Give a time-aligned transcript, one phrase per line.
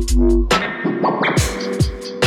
[0.00, 0.48] thank
[2.06, 2.17] you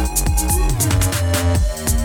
[0.00, 1.99] Música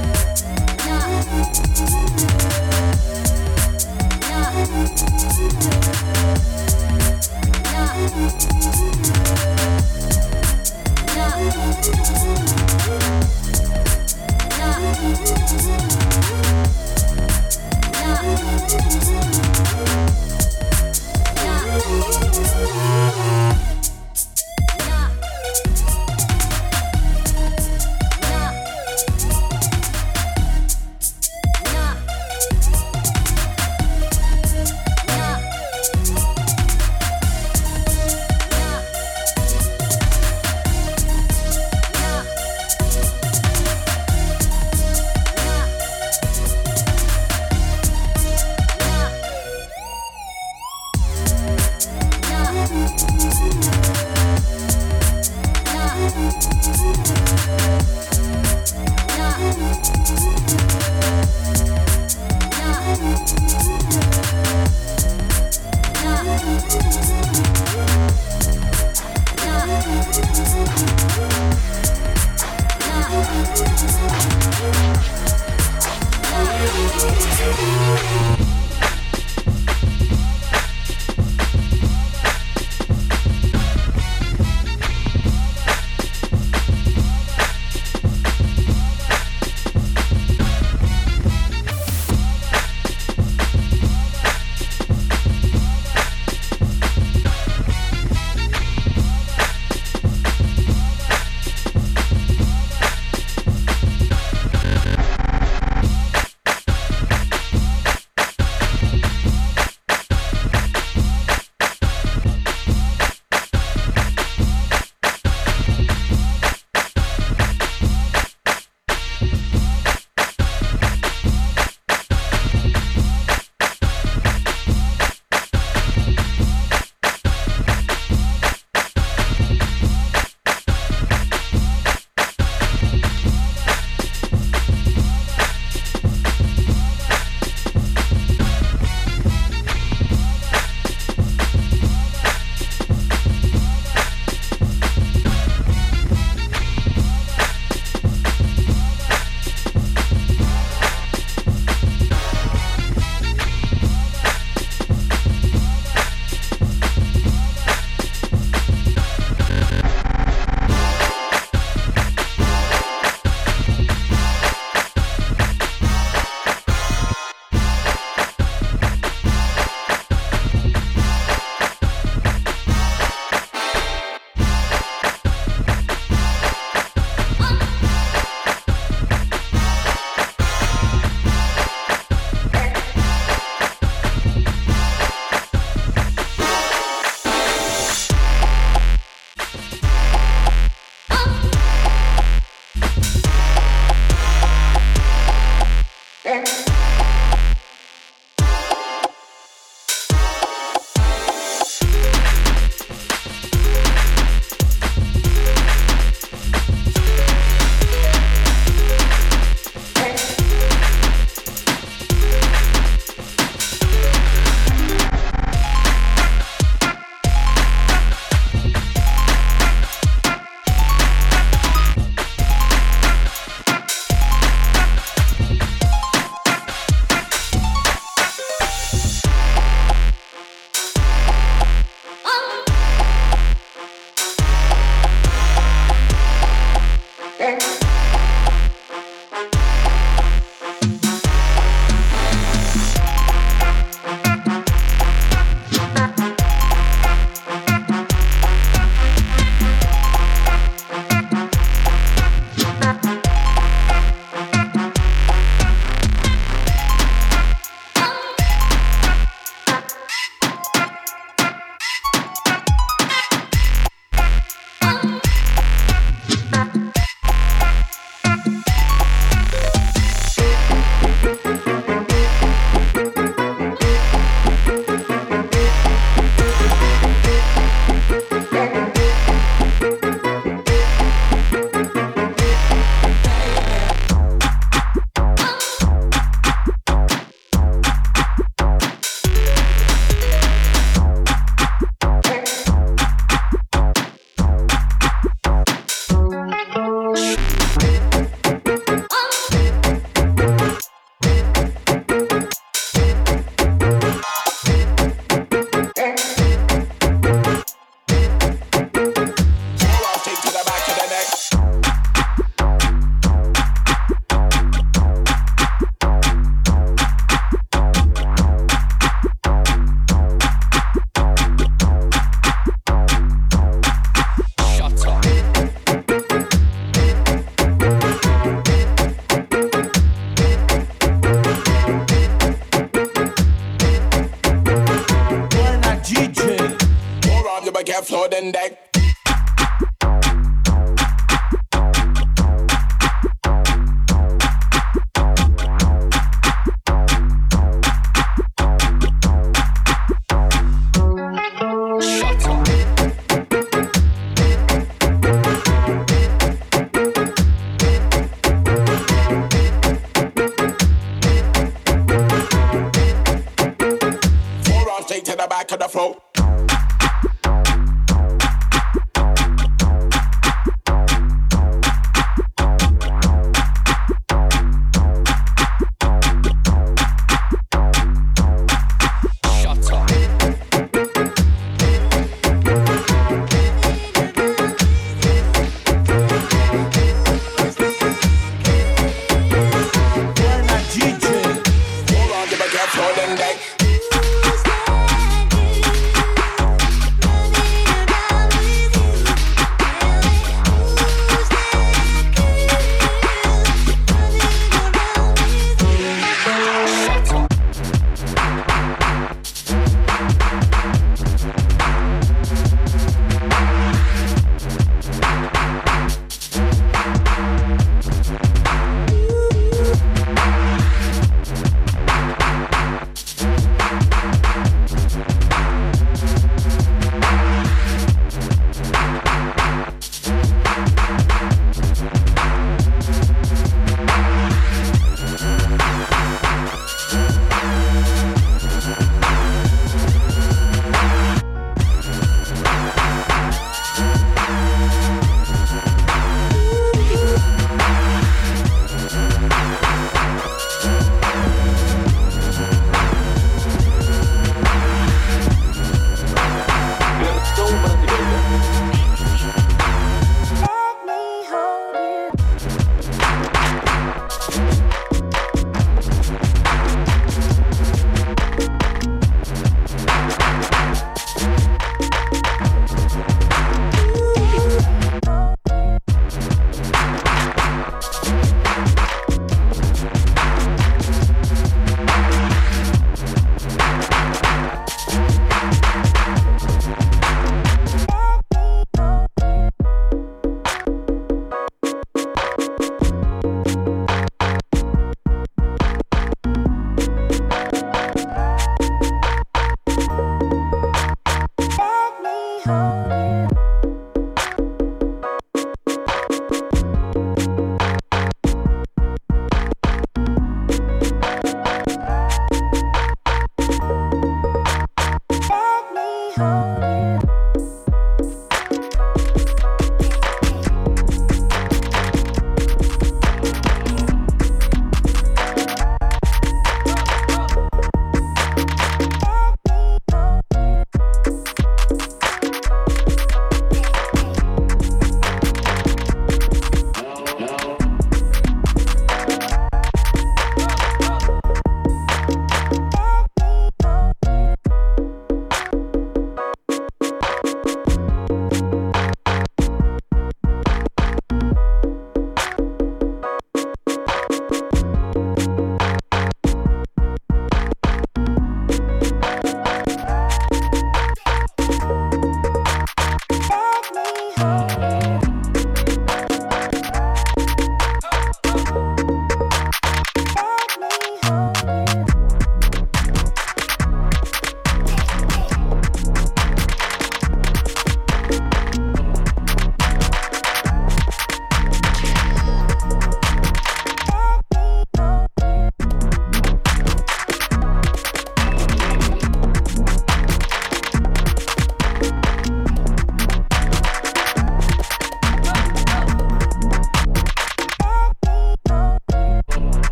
[196.43, 196.74] back.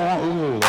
[0.00, 0.59] or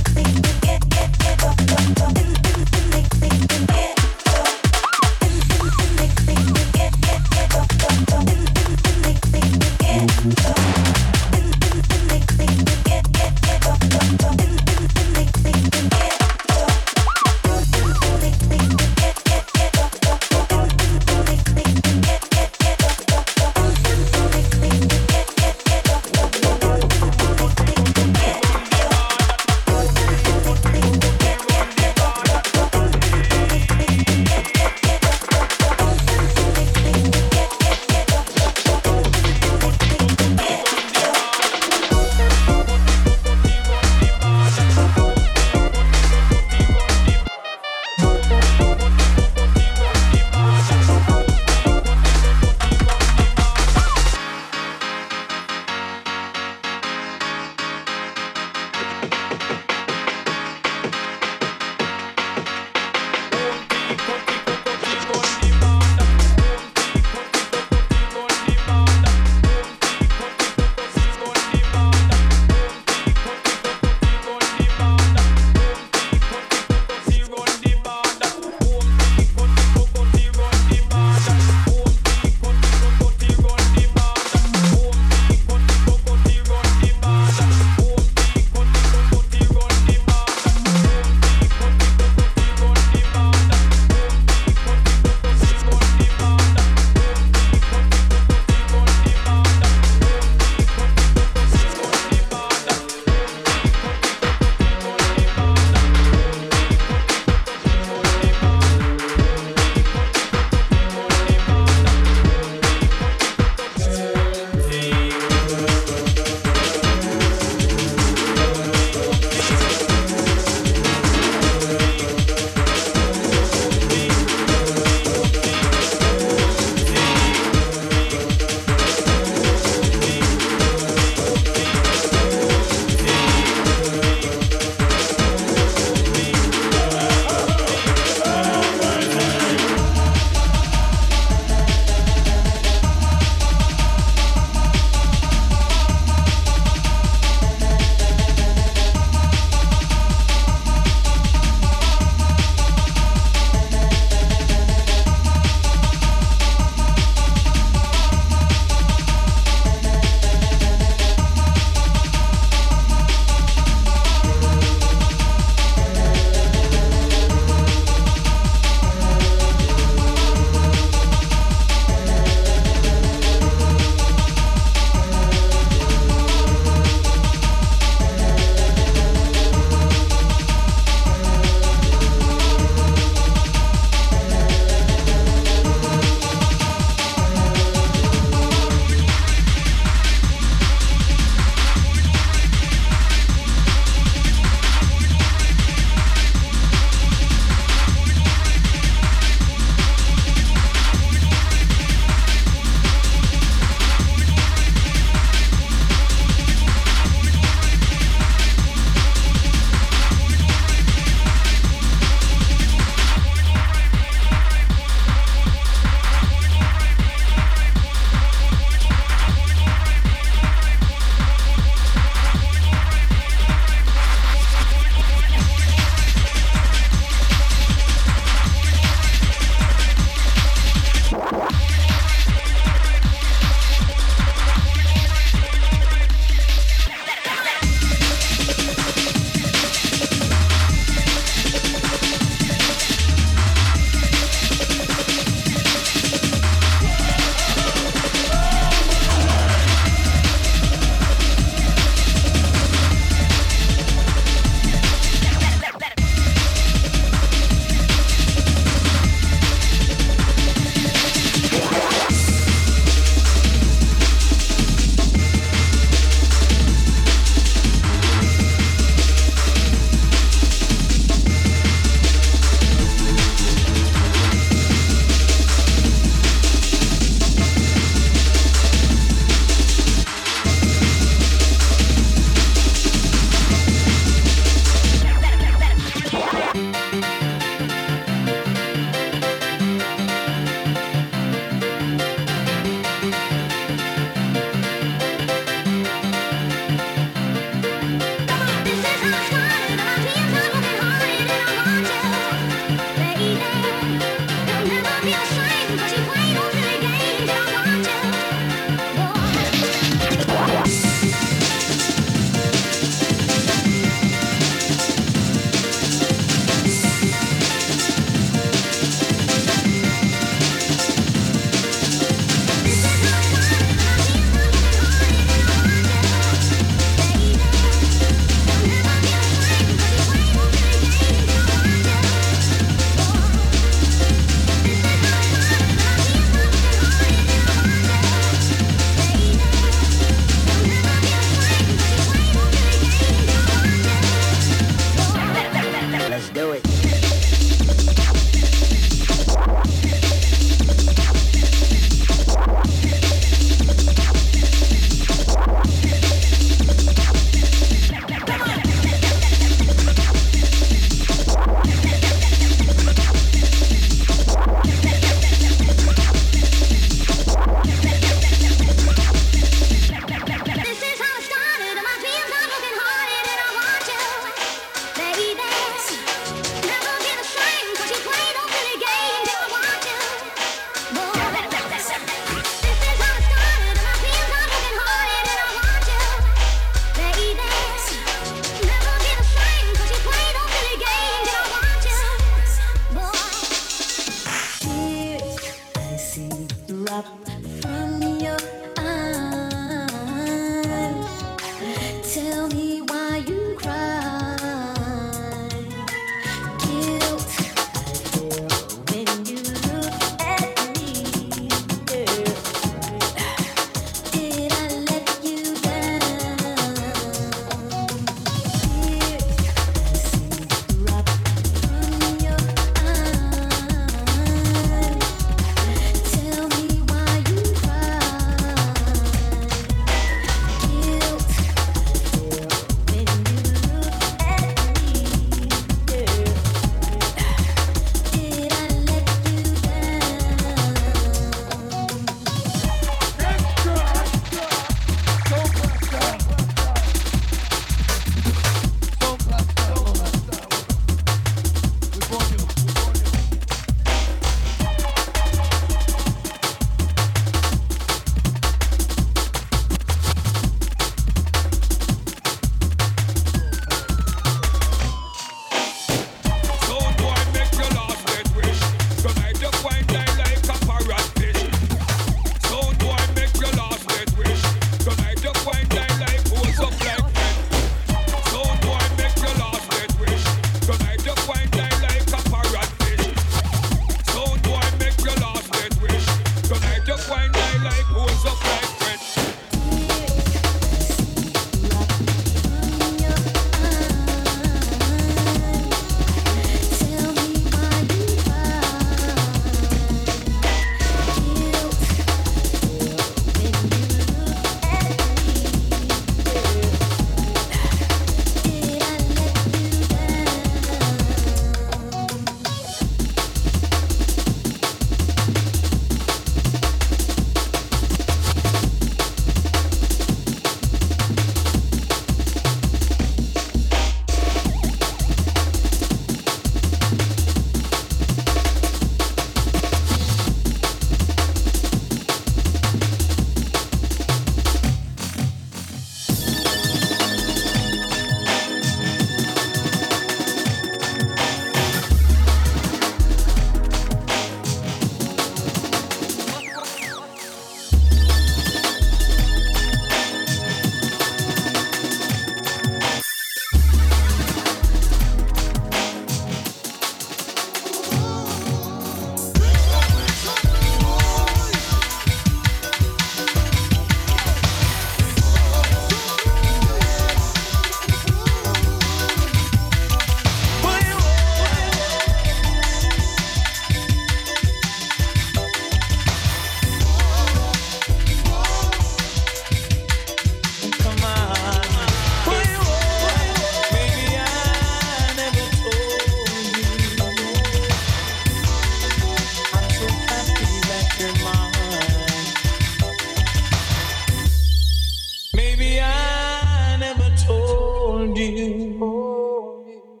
[598.16, 600.00] hold you.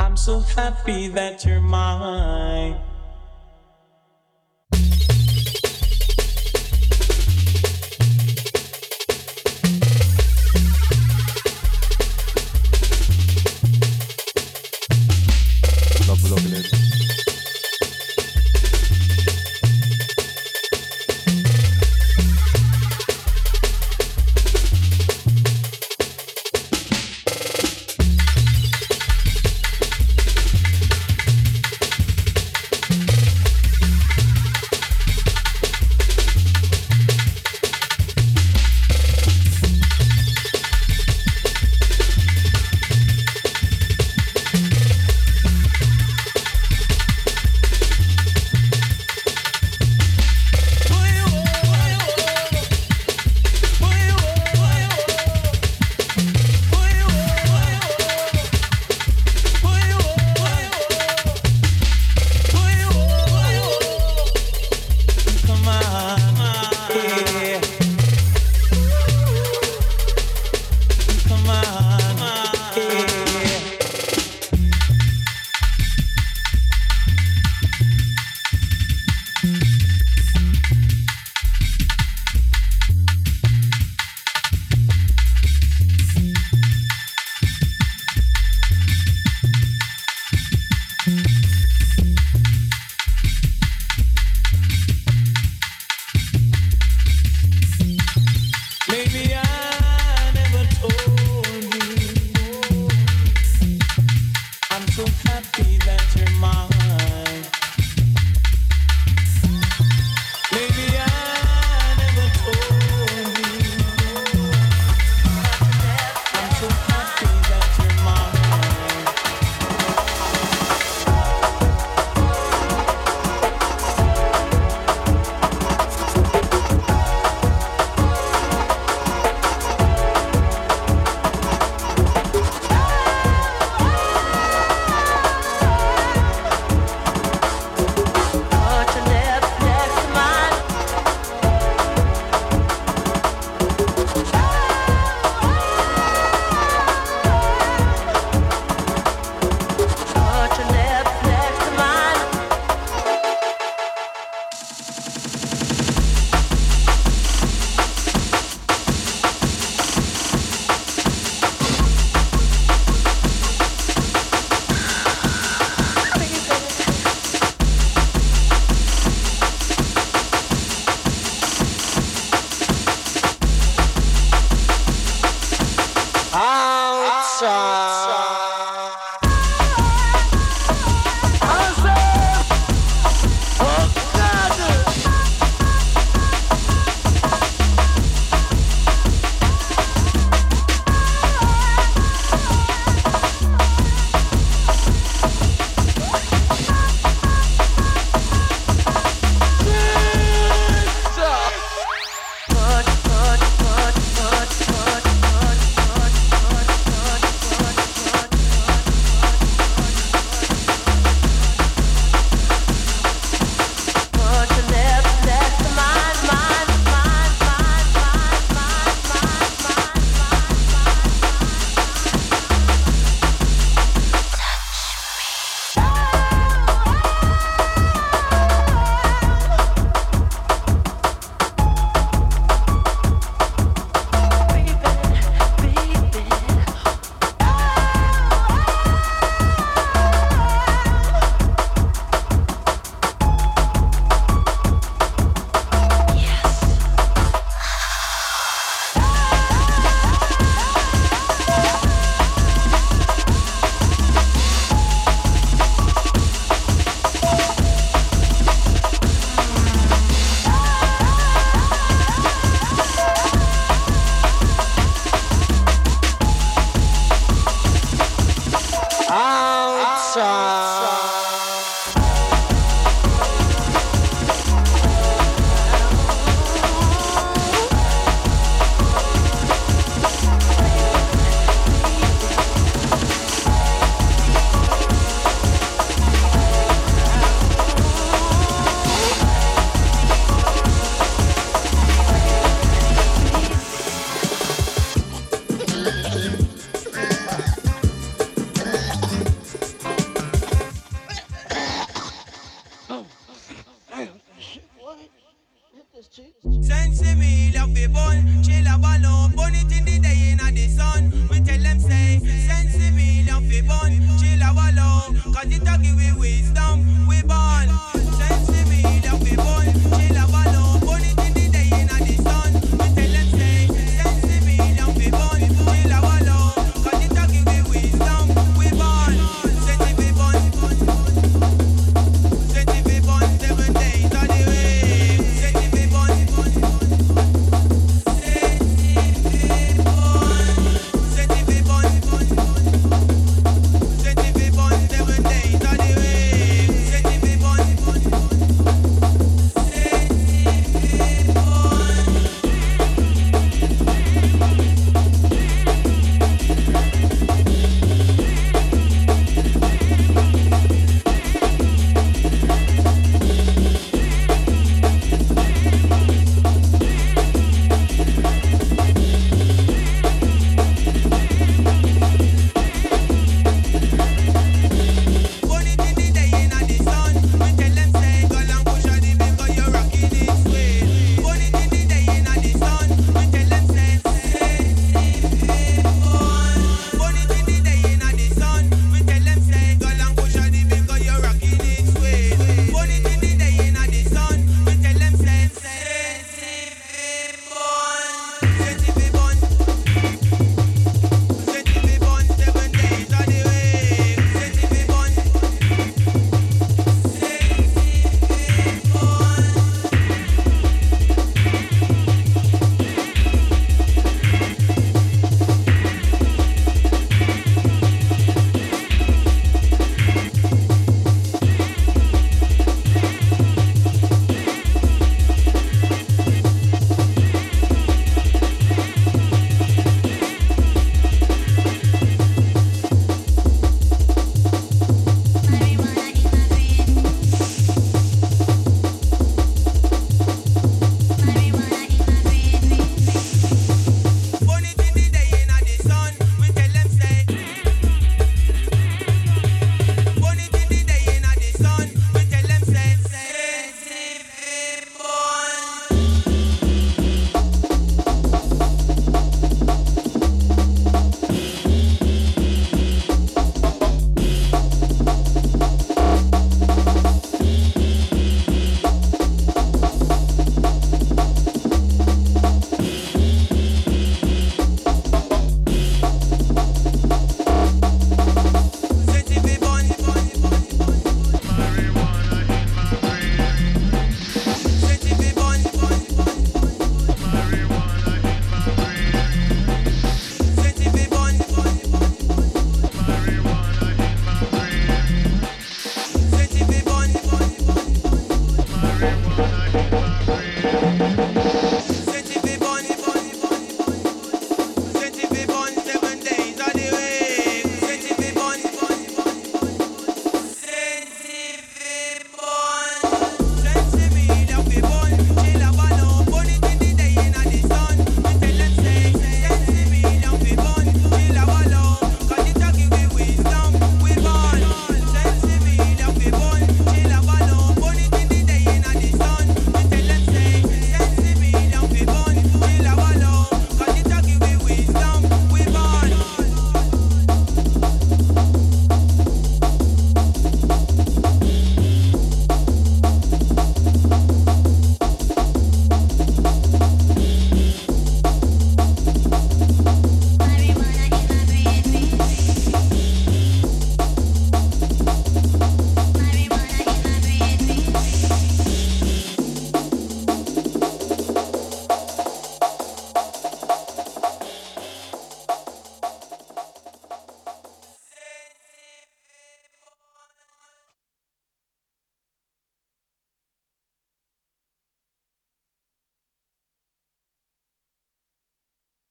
[0.00, 2.87] I'm so happy that you're mine.